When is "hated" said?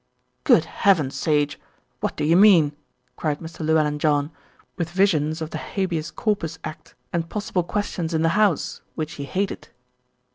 9.25-9.67